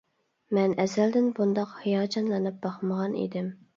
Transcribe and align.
مەن 0.57 0.71
ئەزەلدىن 0.83 1.29
بۇنداق 1.39 1.75
ھاياجانلىنىپ 1.83 2.59
باقمىغان 2.65 3.19
ئىدىم. 3.25 3.53